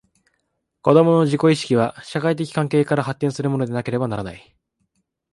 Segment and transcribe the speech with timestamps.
[0.81, 4.57] 子供の自己意識は、社会的関係から発展するものでなければならない。